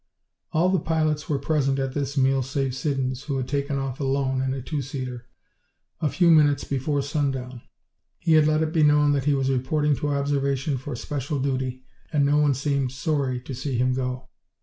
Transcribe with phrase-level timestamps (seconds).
[0.51, 4.41] All the pilots were present at this meal save Siddons, who had taken off alone,
[4.41, 5.27] in a two seater,
[5.99, 7.61] a few minutes before sundown.
[8.17, 11.85] He had let it be known that he was reporting to Observation for special duty,
[12.11, 14.27] and no one seemed sorry to see him go.